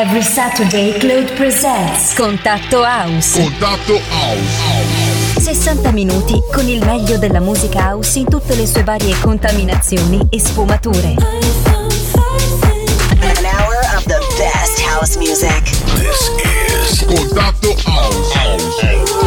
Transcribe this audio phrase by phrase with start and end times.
[0.00, 3.38] Every Saturday Claude presents Contatto House.
[3.38, 5.38] Contatto House.
[5.38, 10.40] 60 minuti con il meglio della musica house in tutte le sue varie contaminazioni e
[10.40, 11.16] sfumature.
[11.18, 11.84] An
[13.44, 15.64] hour of the best house music.
[15.98, 18.32] This is Contatto House.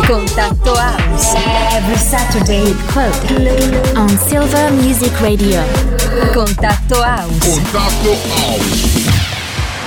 [0.08, 1.36] Contatto House.
[1.70, 3.94] Every Saturday Claude.
[3.96, 5.62] On Silver Music Radio.
[6.34, 7.48] Contatto House.
[7.48, 9.13] Contatto House.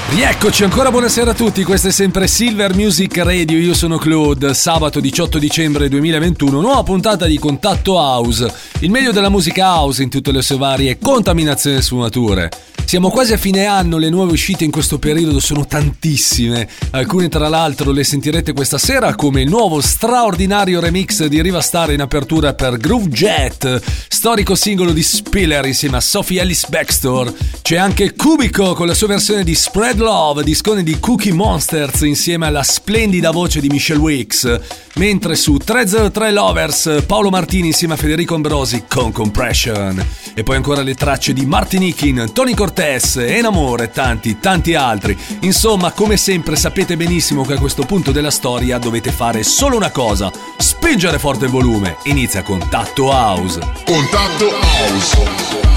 [0.08, 5.00] Rieccoci ancora buonasera a tutti, questa è sempre Silver Music Radio, io sono Claude, sabato
[5.00, 8.50] 18 dicembre 2021, nuova puntata di Contatto House,
[8.80, 12.50] il meglio della musica house in tutte le sue varie contaminazioni e sfumature.
[12.86, 17.48] Siamo quasi a fine anno, le nuove uscite in questo periodo sono tantissime, alcune tra
[17.48, 22.54] l'altro le sentirete questa sera come il nuovo straordinario remix di Riva Star in apertura
[22.54, 28.74] per Groove Jet, storico singolo di Spiller insieme a Sophie Ellis Baxter, c'è anche Cubico
[28.74, 33.60] con la sua versione di Spread Love, discone di Cookie Monsters insieme alla splendida voce
[33.60, 34.60] di Michelle Wicks,
[34.94, 40.82] mentre su 303 Lovers Paolo Martini insieme a Federico Ambrosi con Compression, e poi ancora
[40.82, 45.16] le tracce di Martinikin, Tony Cortez, Enamore e tanti, tanti altri.
[45.40, 49.90] Insomma, come sempre sapete benissimo che a questo punto della storia dovete fare solo una
[49.90, 51.96] cosa, spingere forte il volume.
[52.04, 53.60] Inizia Contatto House.
[53.84, 55.75] Contatto House.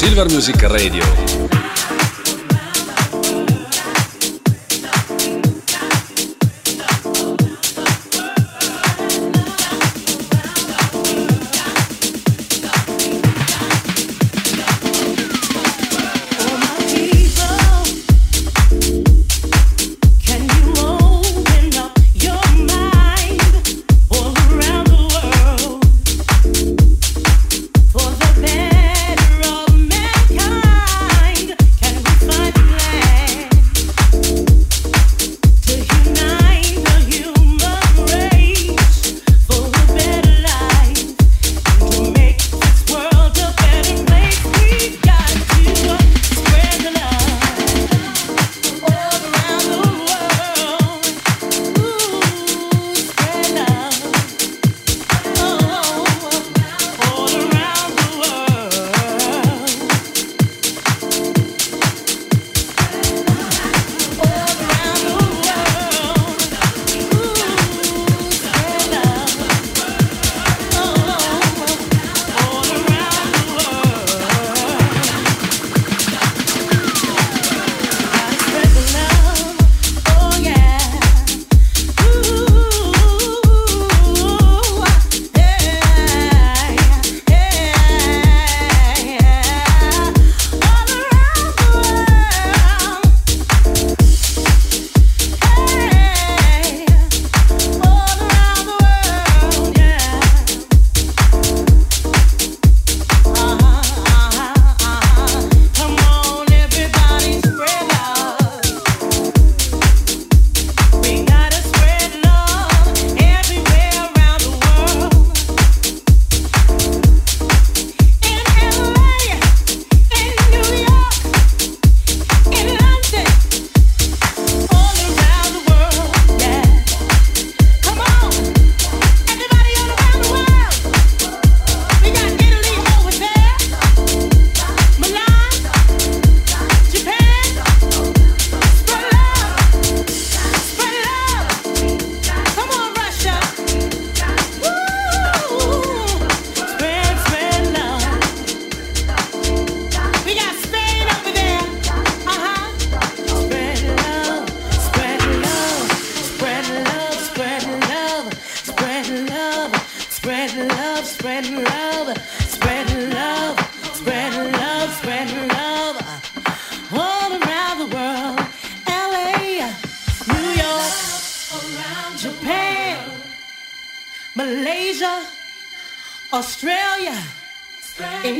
[0.00, 1.49] Silver Music Radio.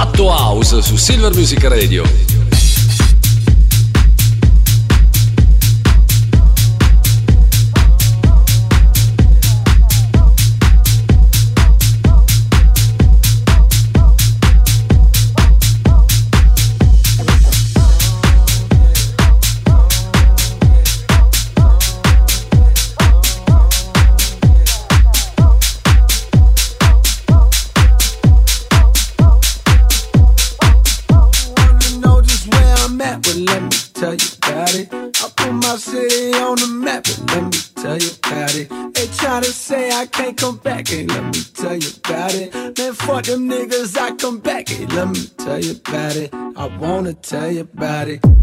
[0.00, 2.39] Satto House su Silver Music Radio.
[47.60, 48.39] about it.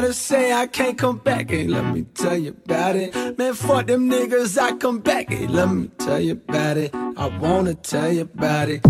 [0.00, 1.52] gotta say I can't come back.
[1.52, 3.14] and let me tell you about it.
[3.36, 5.30] Man, fuck them niggas, I come back.
[5.30, 6.94] and let me tell you about it.
[6.94, 8.80] I wanna tell you about it.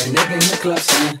[0.00, 1.20] a nigga in the club saying.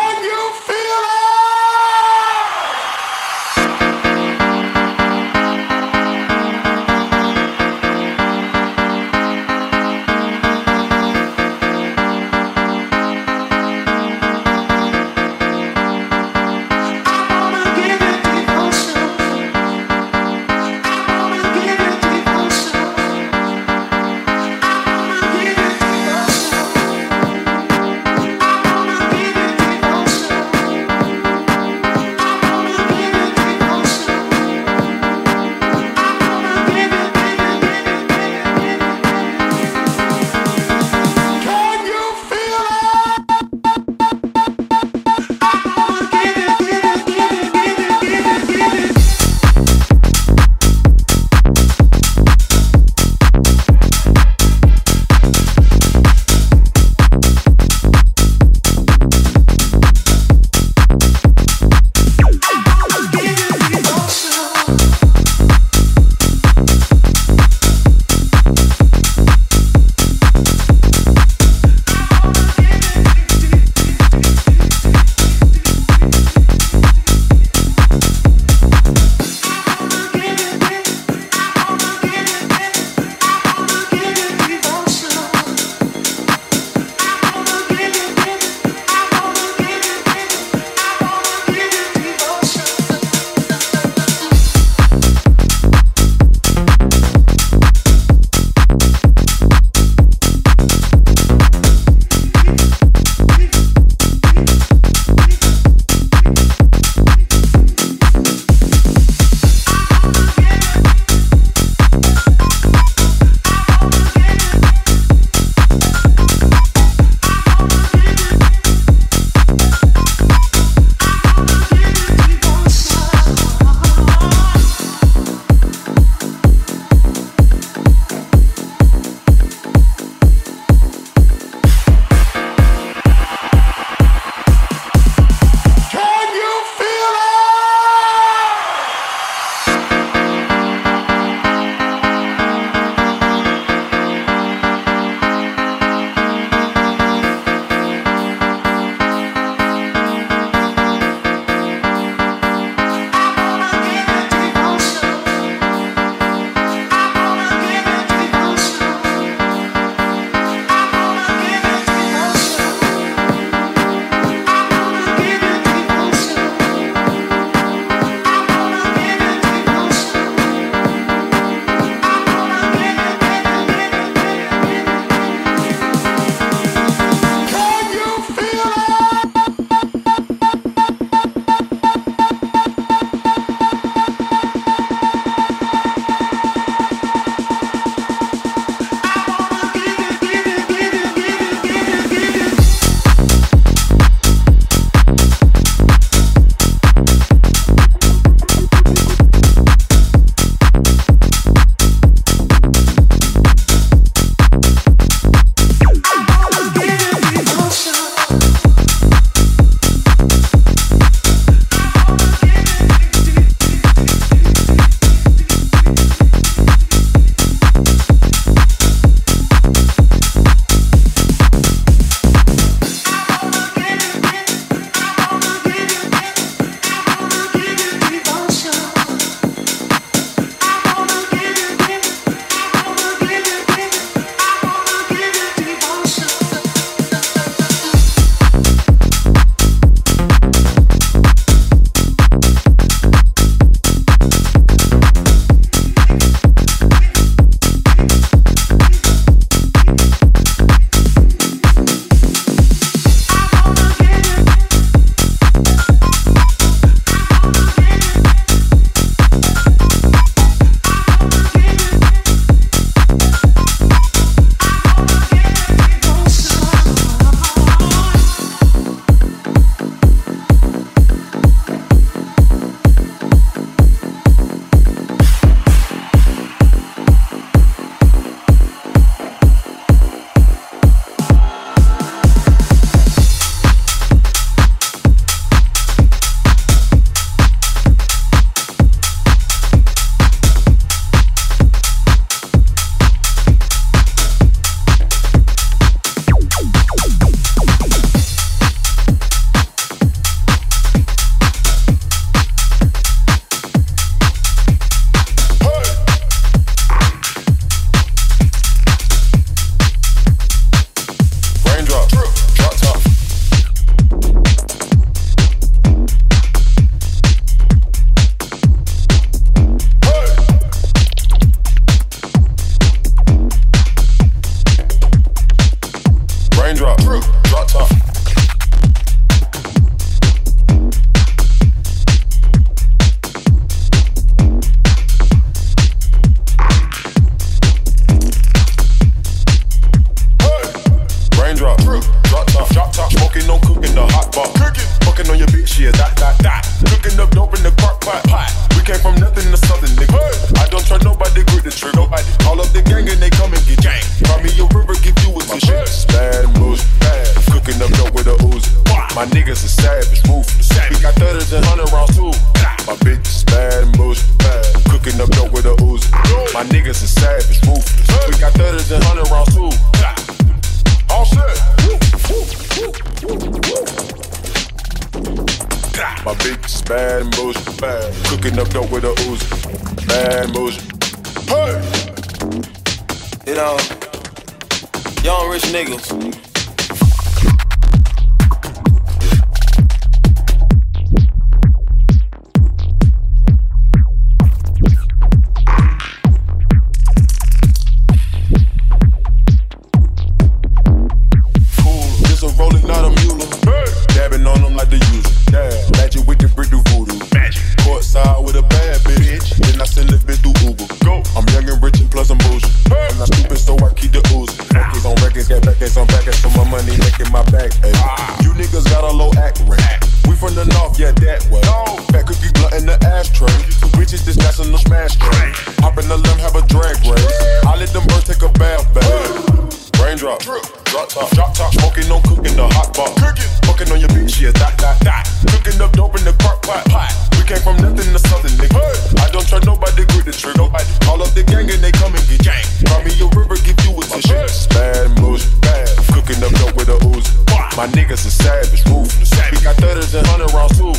[447.81, 449.33] My niggas are savage, ruthless.
[449.49, 450.93] We got thudders and hundred rounds too.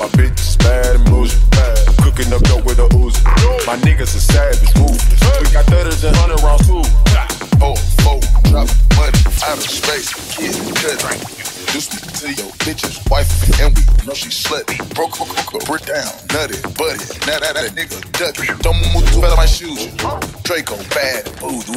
[0.00, 1.76] My bitch is bad and bullshit, bad.
[2.00, 3.20] Cooking up dope with a Uzi.
[3.68, 5.20] My niggas are savage, ruthless.
[5.44, 6.80] We got thudders and hundred rounds too.
[7.60, 7.76] Oh,
[8.08, 8.16] oh,
[8.48, 8.64] drop
[8.96, 10.08] money out of space.
[10.32, 11.04] Kid, cut.
[11.04, 13.28] Introduce me to your bitch's wife,
[13.60, 14.80] and we know she slutty.
[14.96, 17.04] Broke hook, hook, brick down, nutty, buddy.
[17.28, 18.48] Now that, that nigga ducky.
[18.64, 19.84] Don't move too fast my shoes.
[20.48, 21.76] Draco, bad, voodoo.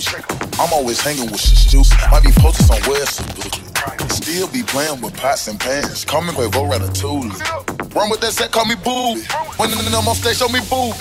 [0.55, 1.91] I'm always hanging with shit juice.
[2.07, 3.64] Might be posted somewhere, so
[4.09, 6.05] Still be playing with pots and pans.
[6.05, 7.84] Call me Quavo Ratatouille.
[7.95, 9.23] Run with that set, call me booby.
[9.55, 10.99] When them on stage, show me boobies.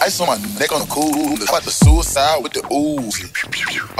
[0.00, 1.36] Ice on my neck on the cool.
[1.52, 3.28] Like the suicide with the Uzi.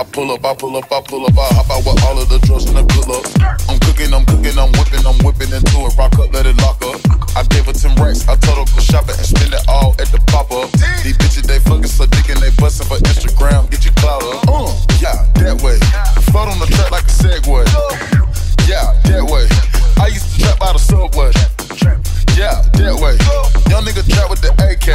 [0.01, 2.33] I pull up, I pull up, I pull up, I hop out with all of
[2.33, 3.28] the drugs and the pull up.
[3.68, 5.93] I'm cooking, I'm cooking, I'm whipping, I'm whipping into it.
[6.01, 7.05] Rock up, let it lock up.
[7.37, 10.09] I gave her 10 racks, I told her go shopping and spend it all at
[10.09, 10.72] the pop up.
[11.05, 13.68] These bitches, they fucking so dick and they bustin' for Instagram.
[13.68, 14.49] Get your clout up.
[14.49, 14.72] Uh,
[15.05, 15.76] yeah, that way.
[16.33, 17.68] Float on the track like a Segway.
[18.64, 19.45] Yeah, that way.
[20.01, 21.32] I used to trap out of subway.
[22.36, 23.16] Yeah, that way.
[23.70, 24.88] Young nigga trap with the AK.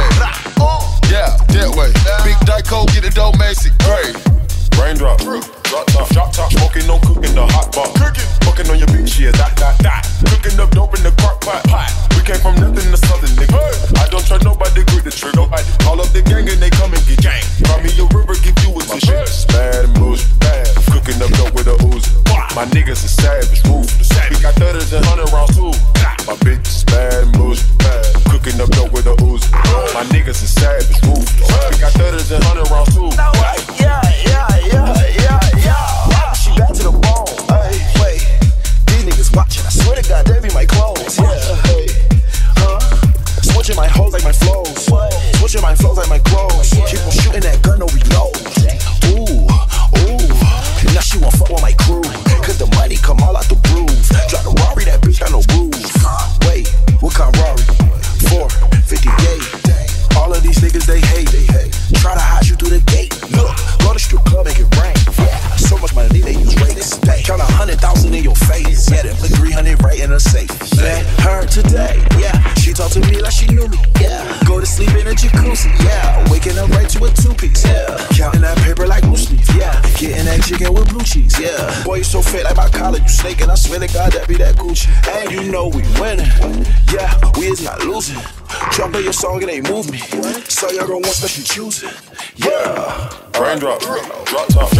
[1.10, 1.90] Yeah, that way.
[2.24, 3.70] Big Dyco, get it dough, Macy.
[3.84, 4.14] Great.
[4.78, 5.20] Raindrop,
[5.68, 7.92] drop top, drop top, smoking, no cooking, the hot pot.
[8.00, 10.02] Cooking, fucking on your bitch, yeah, that, that, that.
[10.32, 11.62] Cooking up dope in the crock pot.
[11.68, 11.92] pot.
[12.16, 13.60] We came from nothing to something, nigga.
[14.00, 15.36] I don't trust nobody, grip the trigger.
[15.36, 15.64] Nobody.
[15.84, 17.44] Call up the gang and they come and get gang.
[17.68, 19.12] Cry me a river, give you a tissue.
[19.52, 20.66] Bad bullshit, bad.
[20.88, 21.76] Cooking up dope with a.
[22.56, 24.10] My niggas are savage, ruthless.
[24.30, 25.70] We got thudders and hundred rounds too.
[26.26, 28.02] My bitch is bad bullshit, bad.
[28.32, 29.14] Cooking up dope with a.
[29.94, 31.22] My niggas are savage, move.
[31.70, 33.12] We got thudders and hundred rounds too.
[33.14, 34.92] Yeah, yeah, yeah, yeah,
[35.22, 35.40] yeah.
[35.64, 36.32] Yeah.
[36.32, 37.28] She back to the bone.
[38.02, 38.20] Wait.
[38.86, 39.64] These niggas watching.
[39.66, 41.18] I swear to God, they be my clothes.
[41.18, 41.28] Yeah.
[42.56, 42.80] Huh?
[43.42, 44.86] Switching my hoes like my flows.
[45.38, 46.57] Switching my flows like my clothes.
[91.58, 93.10] Yeah.
[93.32, 94.70] Brain drop drop top,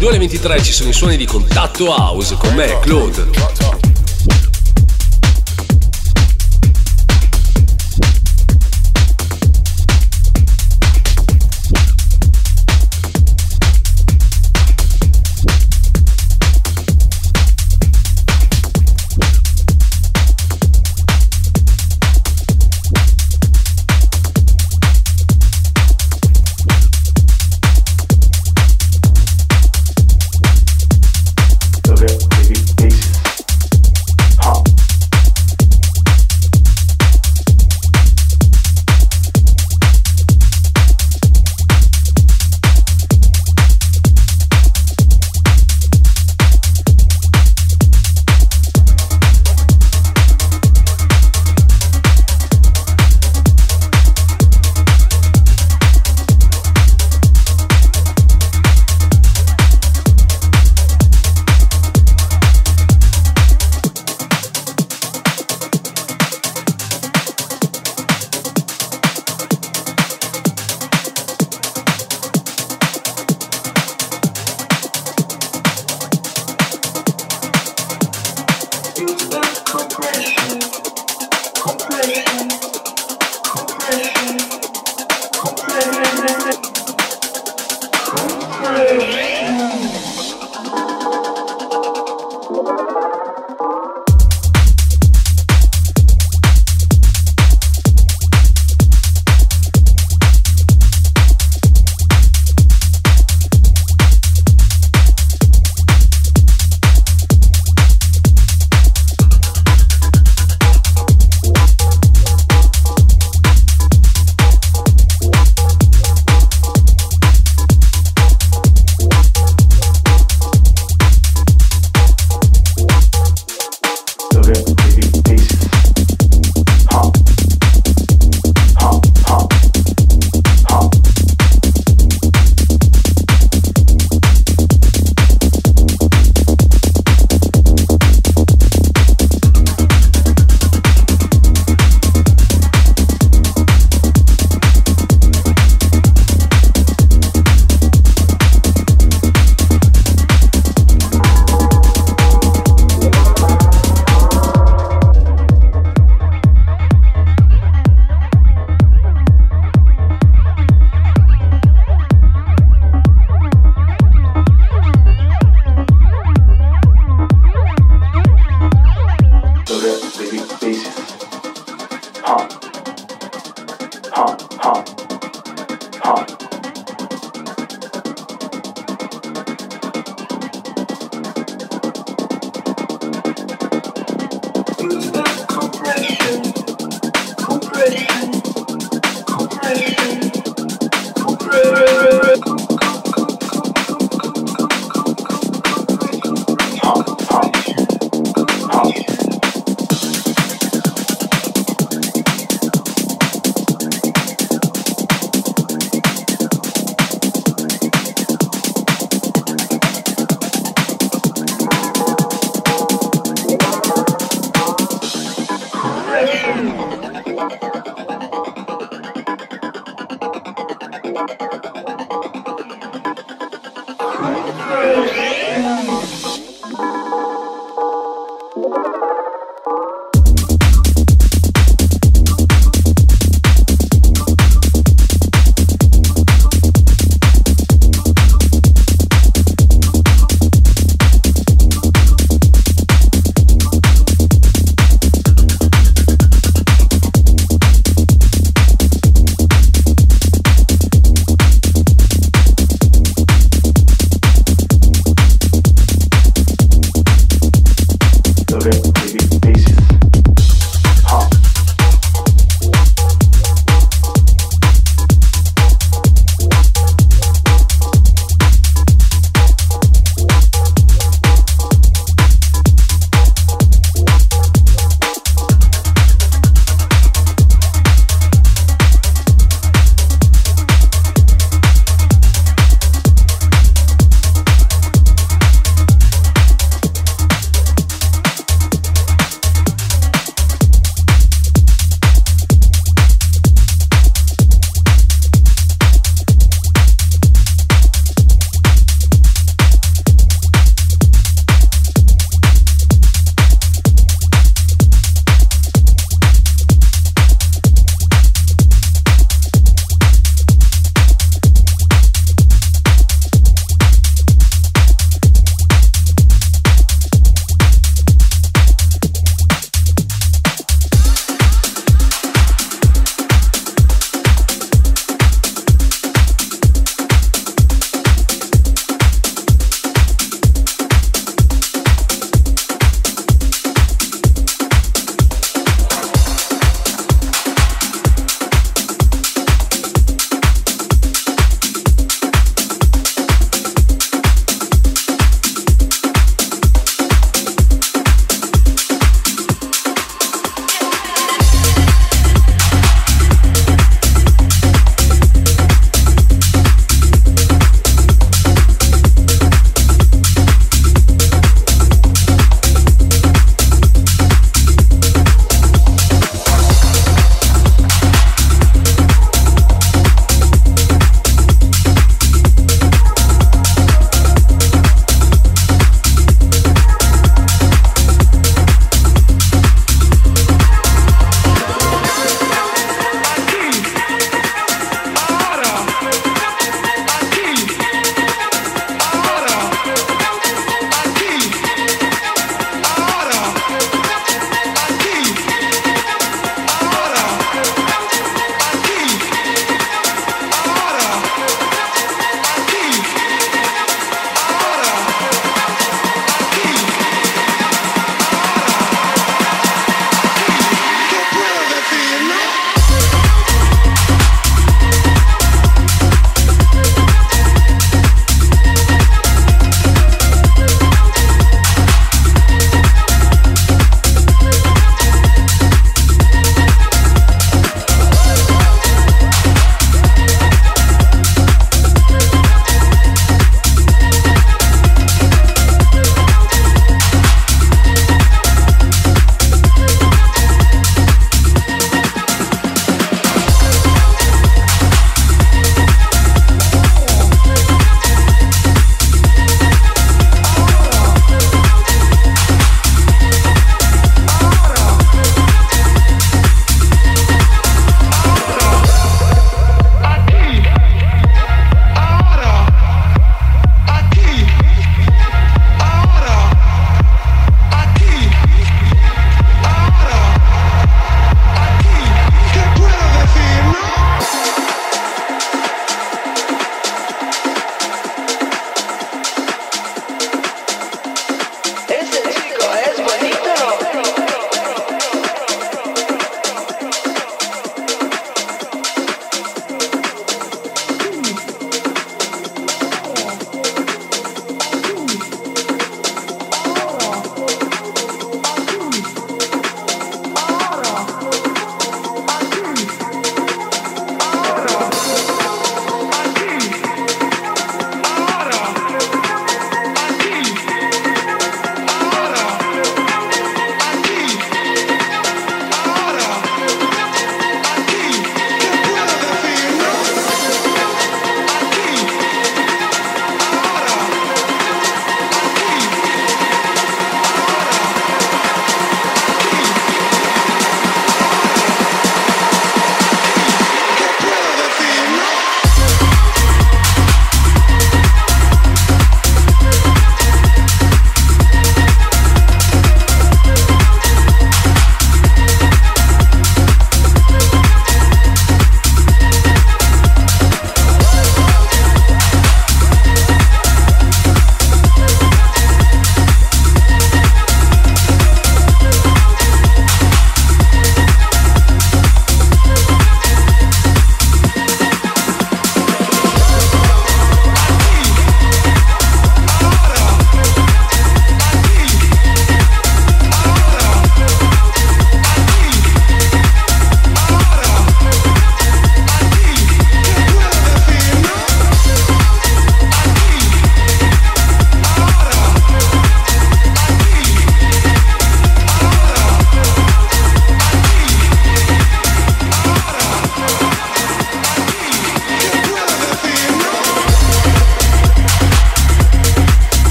[0.00, 3.59] 22 alle 23 ci sono i suoni di Contatto House con me, Claude.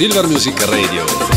[0.00, 1.29] Silver Music Radio.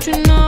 [0.00, 0.18] Complete.
[0.18, 0.47] Rapture tastes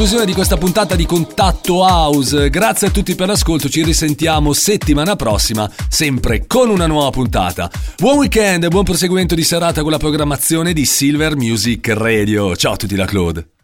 [0.00, 2.48] Conclusione di questa puntata di Contatto House.
[2.48, 7.70] Grazie a tutti per l'ascolto, ci risentiamo settimana prossima, sempre con una nuova puntata.
[7.98, 12.56] Buon weekend e buon proseguimento di serata con la programmazione di Silver Music Radio.
[12.56, 13.59] Ciao a tutti da Claude.